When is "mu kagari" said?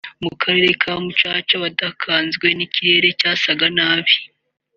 0.23-0.71